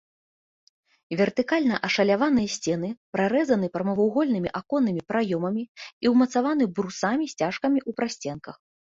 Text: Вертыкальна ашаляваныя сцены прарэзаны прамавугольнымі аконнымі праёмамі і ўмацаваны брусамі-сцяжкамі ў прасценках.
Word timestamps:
Вертыкальна 1.17 1.75
ашаляваныя 1.87 2.47
сцены 2.53 2.87
прарэзаны 3.15 3.67
прамавугольнымі 3.75 4.49
аконнымі 4.59 5.01
праёмамі 5.11 5.63
і 6.07 6.13
ўмацаваны 6.13 6.63
брусамі-сцяжкамі 6.79 7.79
ў 7.89 7.99
прасценках. 8.01 8.55